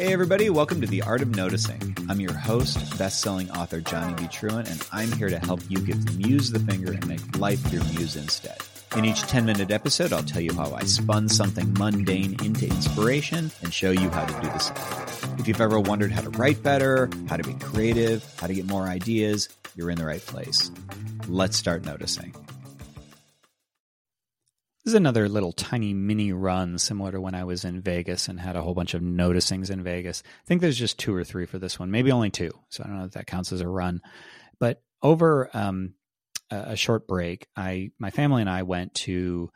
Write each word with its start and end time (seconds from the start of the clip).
Hey, 0.00 0.14
everybody, 0.14 0.48
welcome 0.48 0.80
to 0.80 0.86
The 0.86 1.02
Art 1.02 1.20
of 1.20 1.36
Noticing. 1.36 1.94
I'm 2.08 2.20
your 2.20 2.32
host, 2.32 2.96
best 2.96 3.20
selling 3.20 3.50
author 3.50 3.82
Johnny 3.82 4.14
B. 4.14 4.28
Truant, 4.28 4.66
and 4.66 4.82
I'm 4.90 5.12
here 5.12 5.28
to 5.28 5.38
help 5.38 5.60
you 5.68 5.78
give 5.78 6.06
the 6.06 6.12
muse 6.12 6.50
the 6.50 6.58
finger 6.58 6.92
and 6.92 7.06
make 7.06 7.36
life 7.36 7.70
your 7.70 7.84
muse 7.84 8.16
instead. 8.16 8.56
In 8.96 9.04
each 9.04 9.20
10 9.20 9.44
minute 9.44 9.70
episode, 9.70 10.14
I'll 10.14 10.22
tell 10.22 10.40
you 10.40 10.54
how 10.54 10.72
I 10.72 10.84
spun 10.84 11.28
something 11.28 11.74
mundane 11.74 12.42
into 12.42 12.64
inspiration 12.64 13.50
and 13.62 13.74
show 13.74 13.90
you 13.90 14.08
how 14.08 14.24
to 14.24 14.32
do 14.40 14.48
the 14.48 14.58
same. 14.58 15.38
If 15.38 15.46
you've 15.46 15.60
ever 15.60 15.78
wondered 15.78 16.12
how 16.12 16.22
to 16.22 16.30
write 16.30 16.62
better, 16.62 17.10
how 17.28 17.36
to 17.36 17.44
be 17.44 17.52
creative, 17.52 18.24
how 18.40 18.46
to 18.46 18.54
get 18.54 18.64
more 18.64 18.84
ideas, 18.84 19.50
you're 19.76 19.90
in 19.90 19.98
the 19.98 20.06
right 20.06 20.24
place. 20.24 20.70
Let's 21.28 21.58
start 21.58 21.84
noticing. 21.84 22.34
This 24.90 24.94
is 24.94 25.02
another 25.02 25.28
little 25.28 25.52
tiny 25.52 25.94
mini 25.94 26.32
run 26.32 26.76
similar 26.76 27.12
to 27.12 27.20
when 27.20 27.36
I 27.36 27.44
was 27.44 27.64
in 27.64 27.80
Vegas 27.80 28.26
and 28.26 28.40
had 28.40 28.56
a 28.56 28.60
whole 28.60 28.74
bunch 28.74 28.94
of 28.94 29.02
noticings 29.02 29.70
in 29.70 29.84
Vegas. 29.84 30.24
I 30.26 30.46
think 30.46 30.60
there's 30.60 30.76
just 30.76 30.98
two 30.98 31.14
or 31.14 31.22
three 31.22 31.46
for 31.46 31.60
this 31.60 31.78
one, 31.78 31.92
maybe 31.92 32.10
only 32.10 32.30
two. 32.30 32.50
So 32.70 32.82
I 32.82 32.88
don't 32.88 32.98
know 32.98 33.04
if 33.04 33.12
that 33.12 33.28
counts 33.28 33.52
as 33.52 33.60
a 33.60 33.68
run. 33.68 34.02
But 34.58 34.82
over 35.00 35.48
um, 35.54 35.94
a 36.50 36.74
short 36.74 37.06
break, 37.06 37.46
I 37.54 37.92
my 38.00 38.10
family 38.10 38.40
and 38.40 38.50
I 38.50 38.64
went 38.64 38.94
to. 39.06 39.52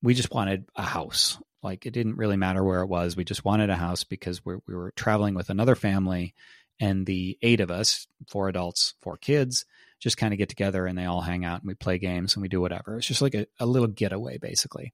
We 0.00 0.14
just 0.14 0.32
wanted 0.32 0.64
a 0.74 0.82
house. 0.82 1.38
Like 1.62 1.84
it 1.84 1.90
didn't 1.90 2.16
really 2.16 2.38
matter 2.38 2.64
where 2.64 2.80
it 2.80 2.88
was. 2.88 3.14
We 3.14 3.24
just 3.24 3.44
wanted 3.44 3.68
a 3.68 3.76
house 3.76 4.04
because 4.04 4.42
we 4.42 4.54
we 4.66 4.74
were 4.74 4.92
traveling 4.92 5.34
with 5.34 5.50
another 5.50 5.74
family, 5.74 6.32
and 6.80 7.04
the 7.04 7.36
eight 7.42 7.60
of 7.60 7.70
us, 7.70 8.06
four 8.26 8.48
adults, 8.48 8.94
four 9.02 9.18
kids, 9.18 9.66
just 10.02 10.16
kind 10.16 10.34
of 10.34 10.38
get 10.38 10.48
together 10.48 10.86
and 10.86 10.98
they 10.98 11.04
all 11.04 11.20
hang 11.20 11.44
out 11.44 11.60
and 11.60 11.68
we 11.68 11.74
play 11.74 11.96
games 11.96 12.34
and 12.34 12.42
we 12.42 12.48
do 12.48 12.60
whatever. 12.60 12.98
It's 12.98 13.06
just 13.06 13.22
like 13.22 13.34
a, 13.34 13.46
a 13.60 13.66
little 13.66 13.86
getaway, 13.86 14.36
basically. 14.36 14.92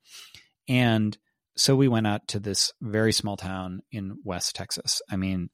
And 0.68 1.16
so 1.56 1.74
we 1.74 1.88
went 1.88 2.06
out 2.06 2.28
to 2.28 2.38
this 2.38 2.74
very 2.82 3.12
small 3.12 3.38
town 3.38 3.80
in 3.90 4.18
West 4.22 4.54
Texas. 4.54 5.00
I 5.10 5.16
mean, 5.16 5.48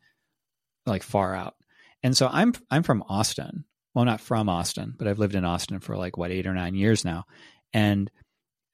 like 0.87 1.05
far 1.05 1.37
out. 1.37 1.55
And 2.03 2.17
so 2.17 2.29
I'm 2.31 2.53
I'm 2.69 2.83
from 2.83 3.05
Austin. 3.09 3.65
Well, 3.95 4.05
not 4.05 4.21
from 4.21 4.49
Austin, 4.49 4.95
but 4.99 5.07
I've 5.07 5.21
lived 5.21 5.37
in 5.37 5.45
Austin 5.45 5.79
for 5.79 5.97
like 5.97 6.17
what 6.17 6.33
eight 6.33 6.49
or 6.49 6.53
nine 6.53 6.75
years 6.75 7.05
now, 7.05 7.25
and 7.73 8.11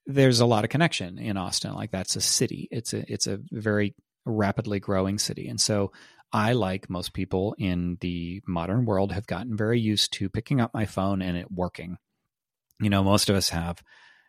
there's 0.07 0.39
a 0.39 0.47
lot 0.47 0.63
of 0.63 0.71
connection 0.71 1.19
in 1.19 1.37
Austin. 1.37 1.73
Like 1.75 1.91
that's 1.91 2.15
a 2.15 2.21
city. 2.21 2.67
It's 2.71 2.93
a 2.93 3.05
it's 3.07 3.27
a 3.27 3.39
very 3.51 3.95
rapidly 4.25 4.79
growing 4.79 5.19
city, 5.19 5.47
and 5.47 5.61
so 5.61 5.91
I, 6.33 6.53
like 6.53 6.89
most 6.89 7.13
people 7.13 7.55
in 7.57 7.97
the 7.99 8.41
modern 8.47 8.85
world, 8.85 9.11
have 9.11 9.27
gotten 9.27 9.57
very 9.57 9.79
used 9.79 10.13
to 10.13 10.29
picking 10.29 10.61
up 10.61 10.73
my 10.73 10.85
phone 10.85 11.21
and 11.21 11.37
it 11.37 11.51
working. 11.51 11.97
You 12.79 12.89
know, 12.89 13.03
most 13.03 13.29
of 13.29 13.35
us 13.35 13.49
have 13.49 13.81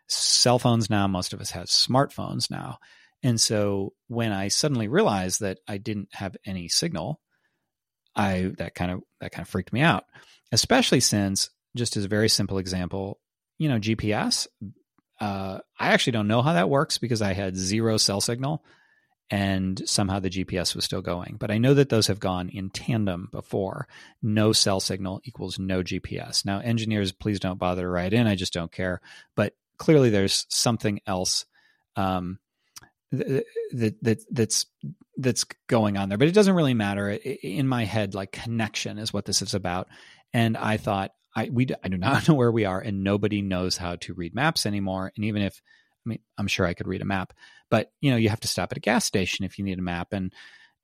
cell 0.07 0.59
phones 0.59 0.89
now, 0.89 1.07
most 1.07 1.33
of 1.33 1.41
us 1.41 1.51
have 1.51 1.67
smartphones 1.67 2.51
now. 2.51 2.77
And 3.23 3.39
so 3.39 3.93
when 4.07 4.33
I 4.33 4.49
suddenly 4.49 4.89
realized 4.89 5.39
that 5.39 5.59
I 5.67 5.77
didn't 5.77 6.09
have 6.11 6.35
any 6.45 6.67
signal, 6.67 7.21
I 8.15 8.51
that 8.57 8.75
kind 8.75 8.91
of 8.91 9.01
that 9.21 9.31
kind 9.31 9.45
of 9.45 9.49
freaked 9.49 9.73
me 9.73 9.81
out. 9.81 10.03
Especially 10.51 10.99
since, 10.99 11.49
just 11.75 11.97
as 11.97 12.05
a 12.05 12.09
very 12.09 12.29
simple 12.29 12.57
example, 12.57 13.19
you 13.57 13.69
know, 13.69 13.79
GPS. 13.79 14.45
Uh, 15.19 15.59
I 15.79 15.93
actually 15.93 16.11
don't 16.11 16.27
know 16.27 16.41
how 16.41 16.53
that 16.53 16.69
works 16.69 16.97
because 16.97 17.21
I 17.21 17.33
had 17.33 17.55
zero 17.55 17.97
cell 17.97 18.19
signal 18.19 18.63
and 19.29 19.81
somehow 19.87 20.19
the 20.19 20.29
GPS 20.29 20.75
was 20.75 20.85
still 20.85 21.01
going. 21.01 21.37
But 21.39 21.51
I 21.51 21.57
know 21.57 21.73
that 21.73 21.89
those 21.89 22.07
have 22.07 22.19
gone 22.19 22.49
in 22.49 22.69
tandem 22.69 23.29
before. 23.31 23.87
No 24.21 24.53
cell 24.53 24.79
signal 24.79 25.21
equals 25.23 25.57
no 25.57 25.81
GPS. 25.81 26.45
Now, 26.45 26.59
engineers, 26.59 27.11
please 27.11 27.39
don't 27.39 27.59
bother 27.59 27.83
to 27.83 27.87
write 27.87 28.13
in. 28.13 28.27
I 28.27 28.35
just 28.35 28.53
don't 28.53 28.71
care. 28.71 29.01
But 29.35 29.53
clearly, 29.77 30.09
there's 30.09 30.45
something 30.49 30.99
else 31.07 31.45
um, 31.95 32.39
that, 33.11 33.45
that 34.01 34.23
that's 34.31 34.65
that's 35.17 35.45
going 35.67 35.97
on 35.97 36.09
there. 36.09 36.17
But 36.17 36.27
it 36.27 36.33
doesn't 36.33 36.55
really 36.55 36.73
matter. 36.73 37.09
In 37.09 37.67
my 37.67 37.85
head, 37.85 38.15
like 38.15 38.31
connection 38.31 38.97
is 38.97 39.13
what 39.13 39.25
this 39.25 39.41
is 39.41 39.53
about. 39.53 39.87
And 40.33 40.57
I 40.57 40.77
thought, 40.77 41.11
I 41.35 41.49
we 41.51 41.67
I 41.83 41.87
do 41.87 41.97
not 41.97 42.27
know 42.27 42.35
where 42.35 42.51
we 42.51 42.65
are, 42.65 42.79
and 42.79 43.03
nobody 43.03 43.41
knows 43.41 43.77
how 43.77 43.95
to 43.97 44.13
read 44.13 44.35
maps 44.35 44.65
anymore. 44.65 45.11
And 45.15 45.25
even 45.25 45.41
if 45.41 45.61
I 46.05 46.09
mean, 46.09 46.19
I'm 46.37 46.47
sure 46.47 46.65
I 46.65 46.73
could 46.73 46.87
read 46.87 47.01
a 47.01 47.05
map, 47.05 47.33
but 47.69 47.91
you 48.01 48.11
know, 48.11 48.17
you 48.17 48.29
have 48.29 48.41
to 48.41 48.47
stop 48.47 48.71
at 48.71 48.77
a 48.77 48.81
gas 48.81 49.05
station 49.05 49.45
if 49.45 49.57
you 49.57 49.65
need 49.65 49.79
a 49.79 49.83
map. 49.83 50.09
And 50.11 50.33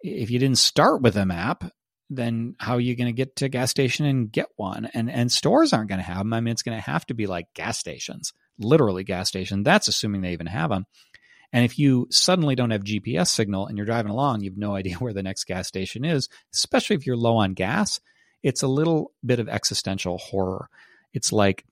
if 0.01 0.31
you 0.31 0.39
didn't 0.39 0.57
start 0.57 1.01
with 1.01 1.17
a 1.17 1.25
map, 1.25 1.63
then 2.09 2.55
how 2.57 2.73
are 2.73 2.79
you 2.79 2.95
going 2.95 3.07
to 3.07 3.13
get 3.13 3.35
to 3.37 3.45
a 3.45 3.49
gas 3.49 3.69
station 3.69 4.05
and 4.05 4.31
get 4.31 4.47
one? 4.55 4.89
And 4.93 5.11
and 5.11 5.31
stores 5.31 5.73
aren't 5.73 5.89
going 5.89 5.99
to 5.99 6.05
have 6.05 6.19
them. 6.19 6.33
I 6.33 6.41
mean, 6.41 6.51
it's 6.51 6.63
going 6.63 6.77
to 6.77 6.89
have 6.89 7.05
to 7.07 7.13
be 7.13 7.27
like 7.27 7.53
gas 7.53 7.77
stations, 7.77 8.33
literally 8.57 9.03
gas 9.03 9.27
station. 9.27 9.63
That's 9.63 9.87
assuming 9.87 10.21
they 10.21 10.33
even 10.33 10.47
have 10.47 10.69
them. 10.69 10.85
And 11.51 11.65
if 11.65 11.79
you 11.79 12.07
suddenly 12.11 12.55
don't 12.55 12.71
have 12.71 12.83
GPS 12.83 13.27
signal 13.27 13.67
and 13.67 13.77
you're 13.77 13.85
driving 13.85 14.11
along, 14.11 14.41
you 14.41 14.49
have 14.49 14.57
no 14.57 14.75
idea 14.75 14.95
where 14.95 15.13
the 15.13 15.23
next 15.23 15.45
gas 15.45 15.67
station 15.67 16.05
is, 16.05 16.29
especially 16.53 16.95
if 16.95 17.05
you're 17.05 17.17
low 17.17 17.37
on 17.37 17.53
gas. 17.53 17.99
It's 18.41 18.63
a 18.63 18.67
little 18.67 19.11
bit 19.25 19.39
of 19.39 19.49
existential 19.49 20.17
horror. 20.17 20.69
It's 21.13 21.33
like 21.33 21.65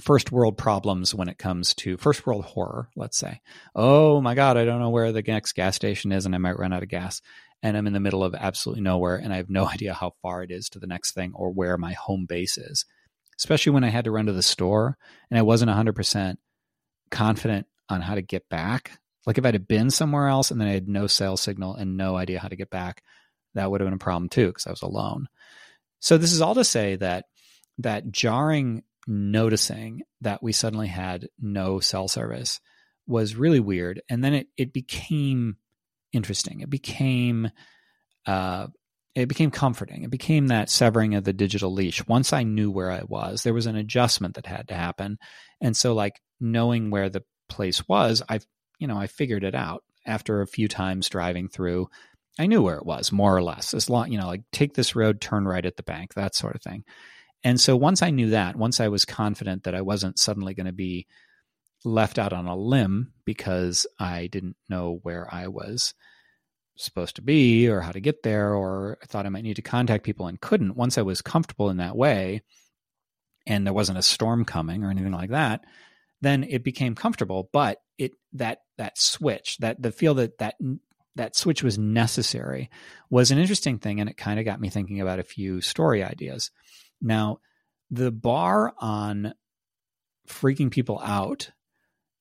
first 0.00 0.30
world 0.30 0.58
problems 0.58 1.14
when 1.14 1.28
it 1.28 1.38
comes 1.38 1.74
to 1.74 1.96
first 1.96 2.26
world 2.26 2.44
horror, 2.44 2.88
let's 2.96 3.18
say. 3.18 3.40
Oh 3.74 4.20
my 4.20 4.34
God, 4.34 4.56
I 4.56 4.64
don't 4.64 4.80
know 4.80 4.90
where 4.90 5.12
the 5.12 5.22
next 5.22 5.52
gas 5.52 5.76
station 5.76 6.12
is 6.12 6.26
and 6.26 6.34
I 6.34 6.38
might 6.38 6.58
run 6.58 6.72
out 6.72 6.82
of 6.82 6.88
gas. 6.88 7.22
And 7.62 7.76
I'm 7.76 7.86
in 7.86 7.94
the 7.94 8.00
middle 8.00 8.22
of 8.22 8.34
absolutely 8.34 8.82
nowhere 8.82 9.16
and 9.16 9.32
I 9.32 9.36
have 9.36 9.48
no 9.50 9.66
idea 9.68 9.94
how 9.94 10.12
far 10.22 10.42
it 10.42 10.50
is 10.50 10.68
to 10.70 10.78
the 10.78 10.86
next 10.86 11.12
thing 11.12 11.32
or 11.34 11.50
where 11.50 11.78
my 11.78 11.92
home 11.92 12.26
base 12.26 12.58
is. 12.58 12.84
Especially 13.38 13.72
when 13.72 13.84
I 13.84 13.90
had 13.90 14.04
to 14.04 14.10
run 14.10 14.26
to 14.26 14.32
the 14.32 14.42
store 14.42 14.96
and 15.30 15.38
I 15.38 15.42
wasn't 15.42 15.70
100% 15.70 16.36
confident 17.10 17.66
on 17.88 18.00
how 18.00 18.14
to 18.14 18.22
get 18.22 18.48
back. 18.48 18.98
Like 19.26 19.38
if 19.38 19.44
I'd 19.44 19.54
have 19.54 19.68
been 19.68 19.90
somewhere 19.90 20.28
else 20.28 20.50
and 20.50 20.60
then 20.60 20.68
I 20.68 20.72
had 20.72 20.88
no 20.88 21.06
cell 21.06 21.36
signal 21.36 21.74
and 21.74 21.96
no 21.96 22.16
idea 22.16 22.38
how 22.38 22.48
to 22.48 22.56
get 22.56 22.70
back, 22.70 23.02
that 23.54 23.70
would 23.70 23.80
have 23.80 23.86
been 23.86 23.94
a 23.94 23.98
problem 23.98 24.28
too 24.28 24.48
because 24.48 24.66
I 24.66 24.70
was 24.70 24.82
alone. 24.82 25.28
So 26.00 26.18
this 26.18 26.32
is 26.32 26.40
all 26.40 26.54
to 26.54 26.64
say 26.64 26.96
that 26.96 27.24
that 27.78 28.10
jarring 28.10 28.84
noticing 29.06 30.02
that 30.20 30.42
we 30.42 30.52
suddenly 30.52 30.88
had 30.88 31.28
no 31.40 31.80
cell 31.80 32.08
service 32.08 32.60
was 33.06 33.36
really 33.36 33.60
weird. 33.60 34.02
And 34.08 34.22
then 34.24 34.34
it, 34.34 34.48
it 34.56 34.72
became 34.72 35.56
interesting. 36.12 36.60
It 36.60 36.70
became, 36.70 37.50
uh, 38.26 38.66
it 39.14 39.28
became 39.28 39.50
comforting. 39.50 40.02
It 40.02 40.10
became 40.10 40.48
that 40.48 40.70
severing 40.70 41.14
of 41.14 41.24
the 41.24 41.32
digital 41.32 41.72
leash. 41.72 42.06
Once 42.06 42.32
I 42.32 42.42
knew 42.42 42.70
where 42.70 42.90
I 42.90 43.02
was, 43.06 43.42
there 43.42 43.54
was 43.54 43.66
an 43.66 43.76
adjustment 43.76 44.34
that 44.34 44.46
had 44.46 44.68
to 44.68 44.74
happen. 44.74 45.18
And 45.60 45.76
so 45.76 45.94
like 45.94 46.20
knowing 46.40 46.90
where 46.90 47.08
the 47.08 47.22
place 47.48 47.86
was, 47.88 48.22
I, 48.28 48.40
you 48.78 48.88
know, 48.88 48.98
I 48.98 49.06
figured 49.06 49.44
it 49.44 49.54
out 49.54 49.84
after 50.06 50.42
a 50.42 50.46
few 50.46 50.68
times 50.68 51.08
driving 51.08 51.48
through. 51.48 51.88
I 52.38 52.46
knew 52.46 52.60
where 52.60 52.76
it 52.76 52.84
was 52.84 53.12
more 53.12 53.34
or 53.34 53.42
less 53.42 53.72
as 53.72 53.88
long, 53.88 54.12
you 54.12 54.18
know, 54.18 54.26
like 54.26 54.42
take 54.52 54.74
this 54.74 54.94
road, 54.94 55.20
turn 55.20 55.46
right 55.46 55.64
at 55.64 55.76
the 55.76 55.82
bank, 55.82 56.14
that 56.14 56.34
sort 56.34 56.54
of 56.54 56.62
thing. 56.62 56.84
And 57.46 57.60
so 57.60 57.76
once 57.76 58.02
I 58.02 58.10
knew 58.10 58.30
that, 58.30 58.56
once 58.56 58.80
I 58.80 58.88
was 58.88 59.04
confident 59.04 59.62
that 59.62 59.74
I 59.76 59.80
wasn't 59.80 60.18
suddenly 60.18 60.52
going 60.52 60.66
to 60.66 60.72
be 60.72 61.06
left 61.84 62.18
out 62.18 62.32
on 62.32 62.46
a 62.46 62.56
limb 62.56 63.12
because 63.24 63.86
I 64.00 64.26
didn't 64.26 64.56
know 64.68 64.98
where 65.04 65.32
I 65.32 65.46
was 65.46 65.94
supposed 66.76 67.14
to 67.16 67.22
be 67.22 67.68
or 67.68 67.82
how 67.82 67.92
to 67.92 68.00
get 68.00 68.24
there, 68.24 68.52
or 68.52 68.98
I 69.00 69.06
thought 69.06 69.26
I 69.26 69.28
might 69.28 69.44
need 69.44 69.54
to 69.54 69.62
contact 69.62 70.02
people 70.02 70.26
and 70.26 70.40
couldn't, 70.40 70.74
once 70.74 70.98
I 70.98 71.02
was 71.02 71.22
comfortable 71.22 71.70
in 71.70 71.76
that 71.76 71.96
way 71.96 72.42
and 73.46 73.64
there 73.64 73.72
wasn't 73.72 73.98
a 73.98 74.02
storm 74.02 74.44
coming 74.44 74.82
or 74.82 74.90
anything 74.90 75.12
like 75.12 75.30
that, 75.30 75.60
then 76.20 76.42
it 76.42 76.64
became 76.64 76.96
comfortable. 76.96 77.48
But 77.52 77.78
it 77.96 78.10
that 78.32 78.62
that 78.76 78.98
switch, 78.98 79.58
that 79.58 79.80
the 79.80 79.92
feel 79.92 80.14
that 80.14 80.38
that 80.38 80.56
that 81.14 81.36
switch 81.36 81.62
was 81.62 81.78
necessary 81.78 82.70
was 83.08 83.30
an 83.30 83.38
interesting 83.38 83.78
thing 83.78 84.00
and 84.00 84.10
it 84.10 84.16
kind 84.16 84.40
of 84.40 84.44
got 84.44 84.60
me 84.60 84.68
thinking 84.68 85.00
about 85.00 85.20
a 85.20 85.22
few 85.22 85.60
story 85.60 86.02
ideas. 86.02 86.50
Now, 87.00 87.40
the 87.90 88.10
bar 88.10 88.74
on 88.78 89.34
freaking 90.28 90.70
people 90.70 90.98
out 90.98 91.50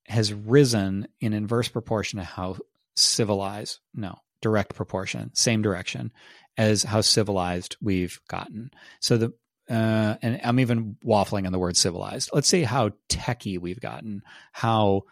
has 0.07 0.33
risen 0.33 1.07
in 1.19 1.33
inverse 1.33 1.67
proportion 1.67 2.19
to 2.19 2.25
how 2.25 2.57
civilized, 2.95 3.79
no, 3.93 4.19
direct 4.41 4.75
proportion, 4.75 5.31
same 5.33 5.61
direction 5.61 6.11
as 6.57 6.83
how 6.83 7.01
civilized 7.01 7.75
we've 7.81 8.19
gotten. 8.27 8.71
So 8.99 9.17
the 9.17 9.33
uh, 9.67 10.15
and 10.21 10.39
I'm 10.43 10.59
even 10.59 10.95
waffling 11.03 11.47
on 11.47 11.51
the 11.51 11.57
word 11.57 11.75
civilized. 11.75 12.29
Let's 12.31 12.47
say 12.47 12.61
how 12.61 12.91
techy 13.09 13.57
we've 13.57 13.79
gotten, 13.79 14.21
how 14.51 15.05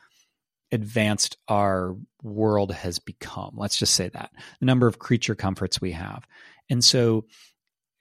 advanced 0.71 1.37
our 1.47 1.95
world 2.21 2.71
has 2.71 2.99
become. 2.99 3.55
Let's 3.57 3.77
just 3.77 3.95
say 3.95 4.09
that 4.09 4.31
the 4.59 4.67
number 4.67 4.85
of 4.85 4.99
creature 4.99 5.33
comforts 5.33 5.81
we 5.81 5.93
have. 5.93 6.27
And 6.69 6.83
so 6.83 7.25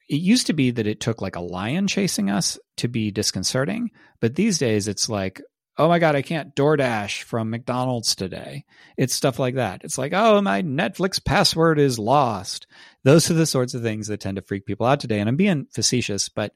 it 0.09 0.21
used 0.21 0.47
to 0.49 0.53
be 0.53 0.71
that 0.71 0.87
it 0.87 1.01
took 1.01 1.23
like 1.23 1.37
a 1.37 1.41
lion 1.41 1.87
chasing 1.87 2.31
us 2.31 2.59
to 2.79 2.89
be 2.89 3.11
disconcerting, 3.11 3.91
but 4.21 4.35
these 4.35 4.59
days 4.59 4.89
it's 4.89 5.09
like, 5.09 5.41
oh 5.79 5.89
my 5.89 5.99
God, 5.99 6.15
I 6.15 6.23
can't 6.23 6.55
DoorDash 6.55 7.23
from 7.23 7.51
McDonald's 7.51 8.15
today. 8.15 8.65
It's 8.97 9.15
stuff 9.15 9.39
like 9.39 9.55
that. 9.55 9.83
It's 9.85 9.97
like, 9.97 10.13
oh, 10.13 10.41
my 10.43 10.63
Netflix 10.63 11.25
password 11.25 11.79
is 11.79 11.99
lost. 11.99 12.67
Those 13.05 13.31
are 13.31 13.35
the 13.35 13.47
sorts 13.47 13.75
of 13.75 13.83
things 13.83 14.09
that 14.09 14.21
tend 14.21 14.37
to 14.37 14.43
freak 14.43 14.67
people 14.67 14.87
out 14.87 15.01
today. 15.01 15.19
And 15.19 15.29
I'm 15.29 15.37
being 15.37 15.67
facetious, 15.73 16.29
but 16.29 16.55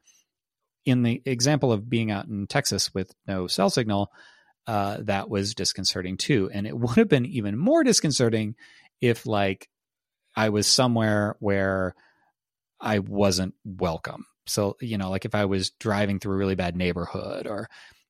in 0.84 1.02
the 1.02 1.22
example 1.25 1.72
of 1.72 1.88
being 1.88 2.10
out 2.10 2.26
in 2.26 2.46
Texas 2.46 2.92
with 2.92 3.12
no 3.26 3.46
cell 3.46 3.70
signal, 3.70 4.10
uh, 4.66 4.99
that 5.02 5.31
was 5.31 5.54
disconcerting 5.54 6.19
too. 6.19 6.50
And 6.52 6.66
it 6.66 6.78
would 6.78 6.96
have 6.96 7.08
been 7.08 7.26
even 7.26 7.56
more 7.56 7.84
disconcerting 7.84 8.54
if, 9.00 9.26
like, 9.26 9.69
I 10.37 10.50
was 10.50 10.66
somewhere 10.66 11.37
where 11.40 11.94
I 12.81 12.99
wasn't 13.00 13.55
welcome. 13.64 14.26
So, 14.46 14.76
you 14.81 14.99
know, 14.99 15.11
like 15.11 15.25
if 15.25 15.34
I 15.34 15.44
was 15.44 15.70
driving 15.70 16.19
through 16.19 16.34
a 16.34 16.38
really 16.38 16.55
bad 16.55 16.76
neighborhood 16.76 17.46
or 17.46 17.69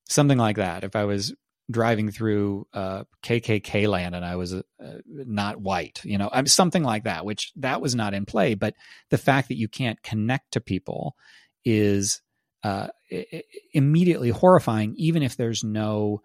something 0.08 0.38
like 0.38 0.56
that, 0.56 0.84
if 0.84 0.94
I 0.94 1.04
was 1.04 1.34
driving 1.70 2.10
through 2.10 2.66
uh, 2.72 3.04
KKK 3.22 3.88
land 3.88 4.14
and 4.14 4.24
I 4.24 4.36
was 4.36 4.54
uh, 4.54 4.62
not 5.08 5.60
white, 5.60 6.00
you 6.04 6.18
know, 6.18 6.28
I'm 6.32 6.46
something 6.46 6.82
like 6.82 7.04
that, 7.04 7.24
which 7.24 7.52
that 7.56 7.80
was 7.80 7.94
not 7.94 8.14
in 8.14 8.26
play. 8.26 8.54
But 8.54 8.74
the 9.10 9.18
fact 9.18 9.48
that 9.48 9.58
you 9.58 9.68
can't 9.68 10.02
connect 10.02 10.52
to 10.52 10.60
people 10.60 11.16
is 11.64 12.20
uh, 12.62 12.88
immediately 13.72 14.30
horrifying, 14.30 14.94
even 14.96 15.22
if 15.22 15.36
there's 15.36 15.64
no 15.64 16.20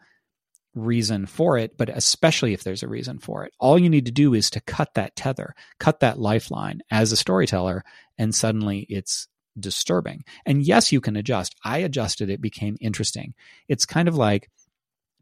reason 0.74 1.26
for 1.26 1.58
it, 1.58 1.78
but 1.78 1.90
especially 1.90 2.54
if 2.54 2.64
there's 2.64 2.84
a 2.84 2.88
reason 2.88 3.20
for 3.20 3.44
it. 3.44 3.54
All 3.60 3.78
you 3.78 3.90
need 3.90 4.06
to 4.06 4.12
do 4.12 4.34
is 4.34 4.50
to 4.52 4.62
cut 4.62 4.94
that 4.96 5.16
tether, 5.16 5.54
cut 5.80 6.00
that 6.00 6.20
lifeline 6.20 6.82
as 6.90 7.12
a 7.12 7.18
storyteller, 7.18 7.84
and 8.22 8.36
suddenly 8.36 8.86
it's 8.88 9.28
disturbing. 9.60 10.24
And 10.46 10.62
yes, 10.62 10.92
you 10.92 11.02
can 11.02 11.16
adjust. 11.16 11.56
I 11.66 11.80
adjusted, 11.80 12.30
it 12.30 12.40
became 12.40 12.78
interesting. 12.80 13.34
It's 13.68 13.84
kind 13.84 14.08
of 14.08 14.16
like 14.16 14.52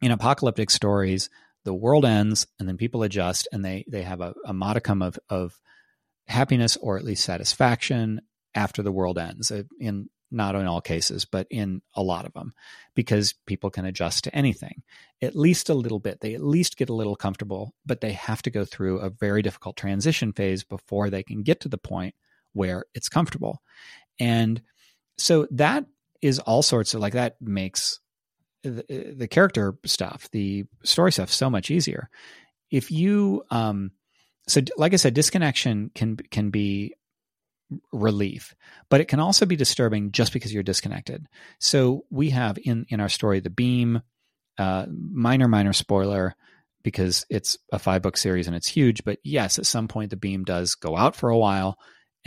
in 0.01 0.11
apocalyptic 0.11 0.69
stories, 0.69 1.29
the 1.63 1.73
world 1.73 2.03
ends 2.03 2.45
and 2.59 2.67
then 2.67 2.75
people 2.75 3.03
adjust 3.03 3.47
and 3.53 3.63
they 3.63 3.85
they 3.87 4.03
have 4.03 4.19
a, 4.19 4.33
a 4.45 4.53
modicum 4.53 5.01
of 5.01 5.17
of 5.29 5.59
happiness 6.27 6.77
or 6.77 6.97
at 6.97 7.05
least 7.05 7.23
satisfaction 7.23 8.21
after 8.53 8.83
the 8.83 8.91
world 8.91 9.17
ends. 9.17 9.49
Uh, 9.49 9.63
in 9.79 10.09
not 10.31 10.55
in 10.55 10.67
all 10.67 10.81
cases, 10.81 11.25
but 11.25 11.47
in 11.49 11.81
a 11.95 12.03
lot 12.03 12.25
of 12.25 12.33
them, 12.33 12.53
because 12.93 13.33
people 13.47 13.71
can 13.71 13.85
adjust 13.85 14.25
to 14.25 14.35
anything, 14.35 14.83
at 15.23 15.35
least 15.35 15.69
a 15.69 15.73
little 15.73 15.99
bit. 15.99 16.19
They 16.19 16.35
at 16.35 16.43
least 16.43 16.77
get 16.77 16.89
a 16.89 16.93
little 16.93 17.15
comfortable, 17.15 17.73
but 17.83 18.01
they 18.01 18.11
have 18.11 18.43
to 18.43 18.51
go 18.51 18.63
through 18.63 18.99
a 18.99 19.09
very 19.09 19.41
difficult 19.41 19.75
transition 19.75 20.31
phase 20.31 20.63
before 20.63 21.09
they 21.09 21.23
can 21.23 21.41
get 21.41 21.61
to 21.61 21.69
the 21.69 21.79
point 21.79 22.13
where 22.53 22.85
it's 22.93 23.09
comfortable. 23.09 23.61
And 24.19 24.61
so 25.17 25.47
that 25.51 25.85
is 26.21 26.39
all 26.39 26.61
sorts 26.61 26.93
of 26.93 27.01
like 27.01 27.13
that 27.13 27.37
makes 27.41 27.99
the, 28.63 29.13
the 29.15 29.27
character 29.27 29.77
stuff, 29.85 30.29
the 30.31 30.65
story 30.83 31.11
stuff, 31.11 31.31
so 31.31 31.49
much 31.49 31.71
easier. 31.71 32.09
If 32.71 32.91
you, 32.91 33.43
um, 33.49 33.91
so 34.47 34.61
like 34.77 34.93
I 34.93 34.97
said, 34.97 35.13
disconnection 35.13 35.91
can 35.93 36.17
can 36.17 36.49
be 36.49 36.95
relief, 37.91 38.55
but 38.89 38.99
it 38.99 39.07
can 39.07 39.19
also 39.19 39.45
be 39.45 39.55
disturbing 39.55 40.11
just 40.11 40.33
because 40.33 40.53
you're 40.53 40.63
disconnected. 40.63 41.27
So 41.59 42.05
we 42.09 42.31
have 42.31 42.57
in 42.63 42.85
in 42.89 42.99
our 42.99 43.09
story 43.09 43.39
the 43.39 43.49
beam, 43.49 44.01
uh, 44.57 44.85
minor 44.89 45.47
minor 45.47 45.73
spoiler 45.73 46.35
because 46.83 47.25
it's 47.29 47.57
a 47.71 47.79
five 47.79 48.01
book 48.01 48.17
series 48.17 48.47
and 48.47 48.55
it's 48.55 48.67
huge. 48.67 49.03
But 49.03 49.19
yes, 49.23 49.59
at 49.59 49.65
some 49.65 49.87
point 49.87 50.09
the 50.09 50.17
beam 50.17 50.43
does 50.43 50.75
go 50.75 50.97
out 50.97 51.15
for 51.15 51.29
a 51.29 51.37
while, 51.37 51.77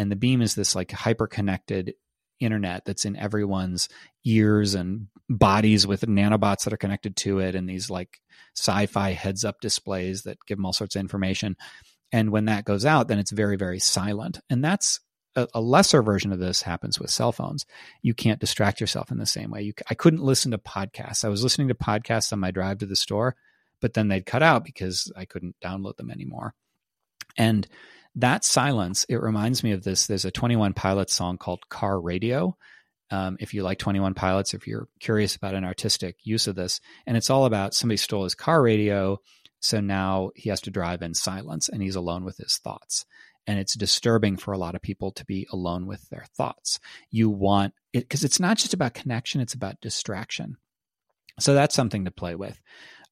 and 0.02 0.10
the 0.10 0.16
beam 0.16 0.42
is 0.42 0.54
this 0.54 0.74
like 0.74 0.90
hyper 0.90 1.26
connected 1.26 1.94
internet 2.40 2.84
that's 2.84 3.04
in 3.04 3.16
everyone's 3.16 3.88
ears 4.24 4.74
and 4.74 5.06
bodies 5.30 5.86
with 5.86 6.02
nanobots 6.02 6.64
that 6.64 6.72
are 6.72 6.78
connected 6.78 7.16
to 7.16 7.38
it 7.38 7.54
and 7.54 7.68
these 7.68 7.88
like 7.88 8.20
sci-fi 8.56 9.12
heads 9.12 9.44
up 9.44 9.60
displays 9.60 10.22
that 10.24 10.38
give 10.46 10.58
them 10.58 10.66
all 10.66 10.72
sorts 10.72 10.96
of 10.96 11.00
information 11.00 11.56
and 12.10 12.30
when 12.30 12.46
that 12.46 12.64
goes 12.64 12.84
out 12.84 13.06
then 13.06 13.20
it's 13.20 13.30
very 13.30 13.56
very 13.56 13.78
silent 13.78 14.40
and 14.50 14.64
that's 14.64 14.98
a, 15.36 15.48
a, 15.54 15.60
lesser 15.60 16.02
version 16.02 16.32
of 16.32 16.40
this 16.40 16.60
happens 16.60 17.00
with 17.00 17.08
cell 17.08 17.32
phones. 17.32 17.64
You 18.02 18.12
can't 18.12 18.38
distract 18.38 18.82
yourself 18.82 19.10
in 19.10 19.16
the 19.16 19.24
same 19.24 19.50
way. 19.50 19.62
You, 19.62 19.72
I 19.88 19.94
couldn't 19.94 20.22
listen 20.22 20.50
to 20.50 20.58
podcasts. 20.58 21.24
I 21.24 21.30
was 21.30 21.42
listening 21.42 21.68
to 21.68 21.74
podcasts 21.74 22.34
on 22.34 22.38
my 22.38 22.50
drive 22.50 22.80
to 22.80 22.86
the 22.86 22.96
store, 22.96 23.34
but 23.80 23.94
then 23.94 24.08
they'd 24.08 24.26
cut 24.26 24.42
out 24.42 24.62
because 24.62 25.10
I 25.16 25.24
couldn't 25.24 25.56
download 25.64 25.96
them 25.96 26.10
anymore. 26.10 26.52
And 27.38 27.66
that 28.16 28.44
silence, 28.44 29.04
it 29.08 29.20
reminds 29.20 29.62
me 29.62 29.72
of 29.72 29.84
this. 29.84 30.06
There's 30.06 30.24
a 30.24 30.30
21 30.30 30.74
Pilots 30.74 31.14
song 31.14 31.38
called 31.38 31.68
Car 31.68 32.00
Radio. 32.00 32.56
Um, 33.10 33.36
if 33.40 33.54
you 33.54 33.62
like 33.62 33.78
21 33.78 34.14
Pilots, 34.14 34.54
if 34.54 34.66
you're 34.66 34.88
curious 35.00 35.36
about 35.36 35.54
an 35.54 35.64
artistic 35.64 36.16
use 36.22 36.46
of 36.46 36.54
this, 36.54 36.80
and 37.06 37.16
it's 37.16 37.30
all 37.30 37.44
about 37.44 37.74
somebody 37.74 37.96
stole 37.96 38.24
his 38.24 38.34
car 38.34 38.62
radio. 38.62 39.18
So 39.60 39.80
now 39.80 40.30
he 40.34 40.50
has 40.50 40.62
to 40.62 40.70
drive 40.70 41.02
in 41.02 41.14
silence 41.14 41.68
and 41.68 41.82
he's 41.82 41.96
alone 41.96 42.24
with 42.24 42.36
his 42.36 42.56
thoughts 42.56 43.04
and 43.46 43.58
it's 43.58 43.74
disturbing 43.74 44.36
for 44.36 44.52
a 44.52 44.58
lot 44.58 44.74
of 44.74 44.82
people 44.82 45.12
to 45.12 45.24
be 45.24 45.46
alone 45.52 45.86
with 45.86 46.08
their 46.10 46.24
thoughts. 46.36 46.78
You 47.10 47.30
want 47.30 47.74
it 47.92 48.00
because 48.00 48.24
it's 48.24 48.40
not 48.40 48.56
just 48.56 48.74
about 48.74 48.94
connection, 48.94 49.40
it's 49.40 49.54
about 49.54 49.80
distraction. 49.80 50.56
So 51.40 51.54
that's 51.54 51.74
something 51.74 52.04
to 52.04 52.10
play 52.10 52.34
with. 52.34 52.60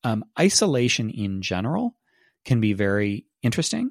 Um, 0.04 0.24
isolation 0.38 1.10
in 1.10 1.42
general 1.42 1.96
can 2.44 2.60
be 2.60 2.72
very 2.72 3.26
interesting. 3.42 3.90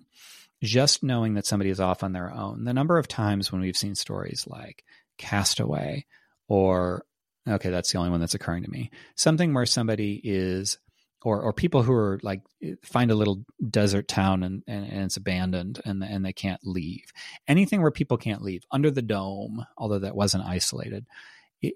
Just 0.62 1.04
knowing 1.04 1.36
that 1.36 1.46
somebody 1.46 1.70
is 1.70 1.80
off 1.80 2.04
on 2.04 2.14
their 2.14 2.34
own. 2.34 2.66
The 2.66 2.74
number 2.74 2.98
of 2.98 3.08
times 3.08 3.52
when 3.52 3.62
we've 3.62 3.78
seen 3.78 3.96
stories 3.96 4.46
like 4.48 4.84
Castaway 5.18 6.06
or, 6.48 7.06
okay, 7.48 7.70
that's 7.70 7.92
the 7.92 7.98
only 7.98 8.10
one 8.10 8.20
that's 8.20 8.34
occurring 8.34 8.64
to 8.64 8.70
me, 8.70 8.92
something 9.16 9.54
where 9.54 9.66
somebody 9.66 10.20
is 10.24 10.78
or 11.24 11.42
or 11.42 11.54
people 11.54 11.84
who 11.84 11.94
are 11.94 12.20
like 12.24 12.42
find 12.82 13.12
a 13.12 13.16
little 13.16 13.44
desert 13.70 14.08
town 14.08 14.44
and, 14.44 14.64
and, 14.68 14.86
and, 14.86 15.04
it's 15.04 15.18
abandoned 15.18 15.82
and 15.86 16.04
and 16.04 16.26
they 16.26 16.34
can't 16.34 16.62
leave. 16.64 17.12
Anything 17.48 17.82
where 17.82 17.92
people 17.92 18.18
can't 18.18 18.42
leave 18.42 18.64
under 18.72 18.90
the 18.90 19.02
dome, 19.02 19.66
although 19.78 20.00
that 20.00 20.16
wasn't 20.16 20.46
isolated. 20.46 21.06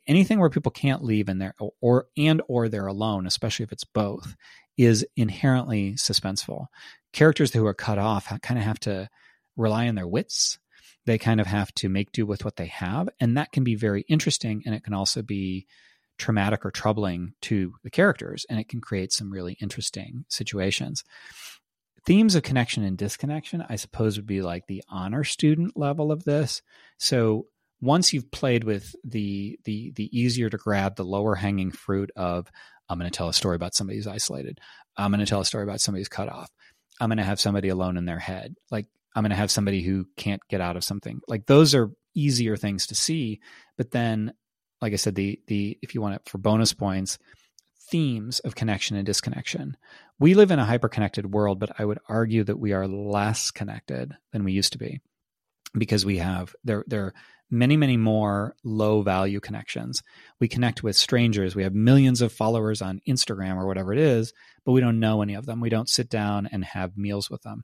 Anything 0.08 0.40
where 0.40 0.50
people 0.50 0.72
can't 0.72 1.04
leave 1.04 1.28
and 1.28 1.42
they're 1.42 1.56
or 1.82 2.08
and 2.16 2.42
or 2.48 2.70
they're 2.70 2.88
alone, 2.88 3.28
especially 3.28 3.64
if 3.64 3.74
it's 3.74 3.84
both, 3.84 4.36
is 4.78 5.06
inherently 5.16 5.94
suspenseful. 5.94 6.68
Characters 7.12 7.54
who 7.54 7.66
are 7.66 7.74
cut 7.74 8.00
off 8.00 8.28
kind 8.42 8.58
of 8.58 8.66
have 8.66 8.80
to 8.82 9.10
rely 9.56 9.88
on 9.88 9.96
their 9.96 10.08
wits. 10.08 10.58
They 11.06 11.18
kind 11.18 11.42
of 11.42 11.48
have 11.48 11.74
to 11.76 11.90
make 11.90 12.12
do 12.12 12.26
with 12.26 12.46
what 12.46 12.56
they 12.56 12.68
have, 12.68 13.10
and 13.20 13.38
that 13.38 13.52
can 13.52 13.64
be 13.64 13.76
very 13.76 14.06
interesting, 14.08 14.64
and 14.66 14.74
it 14.74 14.84
can 14.84 14.94
also 14.94 15.22
be 15.22 15.68
traumatic 16.18 16.66
or 16.66 16.72
troubling 16.72 17.34
to 17.42 17.74
the 17.84 17.90
characters, 17.90 18.46
and 18.50 18.60
it 18.60 18.70
can 18.70 18.80
create 18.80 19.12
some 19.12 19.32
really 19.32 19.58
interesting 19.62 20.26
situations. 20.30 21.04
Themes 22.06 22.36
of 22.36 22.44
connection 22.44 22.84
and 22.84 22.98
disconnection, 22.98 23.66
I 23.68 23.76
suppose, 23.76 24.18
would 24.18 24.28
be 24.28 24.42
like 24.42 24.68
the 24.68 24.84
honor 24.90 25.24
student 25.24 25.78
level 25.78 26.12
of 26.12 26.24
this. 26.24 26.62
So 26.98 27.48
once 27.84 28.14
you've 28.14 28.32
played 28.32 28.64
with 28.64 28.96
the 29.04 29.60
the 29.66 29.92
the 29.92 30.10
easier 30.18 30.50
to 30.50 30.58
grab, 30.58 30.96
the 30.96 31.04
lower 31.04 31.36
hanging 31.36 31.70
fruit 31.72 32.12
of 32.16 32.50
I'm 32.88 32.98
going 32.98 33.12
to 33.12 33.16
tell 33.16 33.28
a 33.28 33.34
story 33.34 33.56
about 33.56 33.76
somebody 33.76 33.98
who's 33.98 34.08
isolated. 34.08 34.60
I'm 34.98 35.12
going 35.12 35.20
to 35.20 35.26
tell 35.26 35.42
a 35.42 35.46
story 35.46 35.64
about 35.64 35.82
somebody 35.82 36.00
who's 36.02 36.10
cut 36.10 36.30
off. 36.30 36.50
I'm 37.02 37.10
going 37.10 37.18
to 37.18 37.24
have 37.24 37.42
somebody 37.42 37.70
alone 37.70 37.98
in 37.98 38.06
their 38.06 38.20
head. 38.20 38.56
Like 38.72 38.88
I'm 39.16 39.24
going 39.24 39.32
to 39.32 39.36
have 39.36 39.52
somebody 39.52 39.82
who 39.82 40.06
can't 40.16 40.42
get 40.50 40.62
out 40.62 40.78
of 40.78 40.84
something. 40.84 41.20
Like 41.28 41.46
those 41.46 41.76
are 41.76 41.92
easier 42.16 42.56
things 42.56 42.88
to 42.88 42.96
see. 42.96 43.42
But 43.78 43.92
then 43.92 44.34
like 44.82 44.94
I 44.94 44.98
said, 44.98 45.16
the 45.16 45.40
the 45.48 45.78
if 45.82 45.94
you 45.94 46.02
want 46.02 46.16
it 46.16 46.22
for 46.26 46.38
bonus 46.38 46.74
points, 46.74 47.18
themes 47.90 48.40
of 48.40 48.56
connection 48.56 48.96
and 48.96 49.06
disconnection. 49.06 49.76
We 50.20 50.36
live 50.36 50.52
in 50.52 50.60
a 50.60 50.66
hyper-connected 50.66 51.34
world, 51.34 51.60
but 51.60 51.72
I 51.78 51.84
would 51.84 52.00
argue 52.08 52.46
that 52.46 52.60
we 52.60 52.72
are 52.72 52.88
less 52.88 53.52
connected 53.52 54.16
than 54.32 54.46
we 54.46 54.54
used 54.54 54.72
to 54.72 54.78
be 54.78 55.02
because 55.78 56.06
we 56.06 56.18
have 56.18 56.56
there 56.64 56.84
there 56.88 57.06
are 57.06 57.14
many 57.50 57.78
many 57.78 57.98
more 57.98 58.56
low 58.64 59.02
value 59.02 59.40
connections. 59.40 60.02
We 60.40 60.48
connect 60.48 60.84
with 60.84 60.96
strangers. 60.96 61.56
We 61.56 61.64
have 61.64 61.74
millions 61.74 62.22
of 62.22 62.32
followers 62.32 62.82
on 62.82 63.02
Instagram 63.08 63.58
or 63.58 63.68
whatever 63.68 63.94
it 63.94 64.00
is, 64.00 64.34
but 64.66 64.72
we 64.72 64.82
don't 64.82 65.00
know 65.00 65.22
any 65.22 65.36
of 65.36 65.46
them. 65.46 65.62
We 65.62 65.70
don't 65.70 65.90
sit 65.90 66.10
down 66.10 66.48
and 66.52 66.66
have 66.66 66.98
meals 66.98 67.30
with 67.30 67.42
them. 67.44 67.64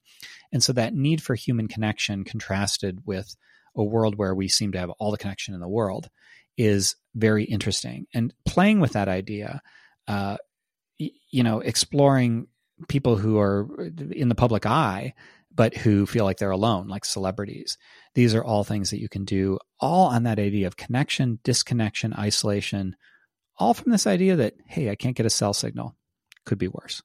And 0.51 0.63
so 0.63 0.74
that 0.74 0.94
need 0.94 1.22
for 1.22 1.36
human 1.36 1.68
connection 1.68 2.24
contrasted 2.24 3.00
with 3.06 3.36
a 3.75 3.84
world 3.84 4.16
where 4.16 4.36
we 4.36 4.48
seem 4.48 4.72
to 4.74 4.80
have 4.80 4.89
all 4.92 5.12
the 5.12 5.18
connection 5.18 5.54
in 5.54 5.60
the 5.60 5.68
world 5.68 6.10
is 6.58 6.96
very 7.16 7.46
interesting. 7.46 8.06
And 8.13 8.34
playing 8.46 8.80
with 8.80 8.94
that 8.94 9.08
idea, 9.08 9.62
uh, 10.08 10.38
you 10.98 11.44
know, 11.44 11.62
exploring 11.62 12.48
people 12.88 13.16
who 13.16 13.39
are 13.39 13.89
in 14.12 14.30
the 14.30 14.36
public 14.36 14.66
eye, 14.66 15.13
but 15.53 15.75
who 15.75 16.06
feel 16.06 16.25
like 16.25 16.38
they're 16.38 16.51
alone, 16.51 16.88
like 16.88 17.06
celebrities. 17.06 17.77
These 18.15 18.36
are 18.36 18.44
all 18.44 18.63
things 18.63 18.89
that 18.91 19.00
you 19.00 19.10
can 19.10 19.25
do, 19.25 19.60
all 19.79 20.08
on 20.08 20.24
that 20.24 20.39
idea 20.39 20.68
of 20.68 20.77
connection, 20.77 21.39
disconnection, 21.44 22.13
isolation, 22.13 22.96
all 23.58 23.74
from 23.74 23.91
this 23.91 24.08
idea 24.08 24.36
that, 24.38 24.53
hey, 24.65 24.89
I 24.89 24.96
can't 24.96 25.15
get 25.15 25.25
a 25.25 25.29
cell 25.29 25.53
signal. 25.53 25.96
Could 26.46 26.58
be 26.58 26.70
worse. 26.70 27.01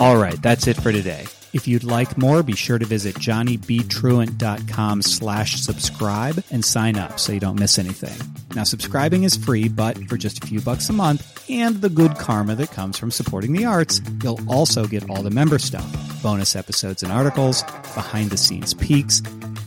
All 0.00 0.16
right, 0.16 0.40
that's 0.42 0.66
it 0.66 0.76
for 0.76 0.90
today. 0.90 1.24
If 1.52 1.68
you'd 1.68 1.84
like 1.84 2.18
more, 2.18 2.42
be 2.42 2.56
sure 2.56 2.78
to 2.78 2.84
visit 2.84 3.14
johnnybtruant.com 3.14 5.02
slash 5.02 5.60
subscribe 5.60 6.42
and 6.50 6.64
sign 6.64 6.98
up 6.98 7.20
so 7.20 7.32
you 7.32 7.40
don't 7.40 7.60
miss 7.60 7.78
anything. 7.78 8.43
Now, 8.54 8.62
subscribing 8.62 9.24
is 9.24 9.36
free, 9.36 9.68
but 9.68 9.98
for 10.08 10.16
just 10.16 10.42
a 10.42 10.46
few 10.46 10.60
bucks 10.60 10.88
a 10.88 10.92
month 10.92 11.44
and 11.50 11.80
the 11.80 11.88
good 11.88 12.16
karma 12.16 12.54
that 12.54 12.70
comes 12.70 12.96
from 12.96 13.10
supporting 13.10 13.52
the 13.52 13.64
arts, 13.64 14.00
you'll 14.22 14.40
also 14.48 14.86
get 14.86 15.10
all 15.10 15.22
the 15.22 15.30
member 15.30 15.58
stuff, 15.58 16.22
bonus 16.22 16.54
episodes 16.54 17.02
and 17.02 17.10
articles, 17.10 17.62
behind 17.94 18.30
the 18.30 18.36
scenes 18.36 18.72
peeks, 18.74 19.22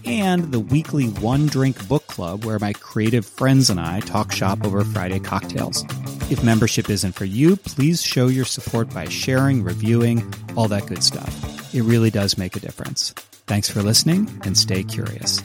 and 0.06 0.53
the 0.53 0.60
weekly 0.60 1.08
one 1.08 1.48
drink 1.48 1.86
book 1.89 2.08
club 2.08 2.46
where 2.46 2.60
my 2.60 2.72
creative 2.74 3.25
friends 3.25 3.70
and 3.70 3.79
I 3.79 4.00
talk 4.00 4.32
shop 4.32 4.65
over 4.65 4.84
Friday 4.86 5.20
cocktails. 5.20 5.84
If 6.32 6.44
membership 6.44 6.89
isn't 6.89 7.13
for 7.13 7.25
you, 7.25 7.58
please 7.58 8.01
show 8.01 8.27
your 8.27 8.46
support 8.46 8.94
by 8.94 9.10
sharing, 9.10 9.63
reviewing, 9.63 10.34
all 10.56 10.70
that 10.70 10.88
good 10.88 11.03
stuff. 11.03 11.75
It 11.75 11.82
really 11.82 12.10
does 12.10 12.38
make 12.38 12.56
a 12.56 12.60
difference. 12.62 13.12
Thanks 13.48 13.70
for 13.70 13.82
listening 13.82 14.29
and 14.44 14.58
stay 14.58 14.84
curious. 14.84 15.41